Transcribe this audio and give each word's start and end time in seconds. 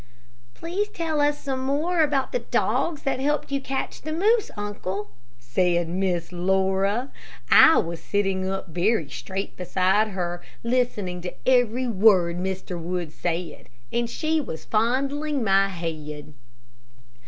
'""Please 0.55 0.89
tell 0.89 1.21
us 1.21 1.37
some 1.37 1.59
more 1.59 2.01
about 2.01 2.31
the 2.31 2.39
dogs 2.39 3.03
that 3.03 3.19
helped 3.19 3.51
you 3.51 3.61
catch 3.61 4.01
the 4.01 4.11
moose, 4.11 4.49
uncle," 4.57 5.11
said 5.37 5.87
Miss 5.87 6.31
Laura, 6.31 7.11
I 7.51 7.77
was 7.77 8.01
sitting 8.01 8.49
up 8.49 8.69
very 8.69 9.07
straight 9.11 9.55
beside 9.55 10.07
her, 10.07 10.41
listening 10.63 11.21
to 11.21 11.35
every 11.47 11.87
word 11.87 12.39
Mr. 12.39 12.81
Wood 12.81 13.11
said, 13.11 13.69
and 13.93 14.09
she 14.09 14.41
was 14.41 14.65
fondling 14.65 15.43
my 15.43 15.67
head. 15.67 16.33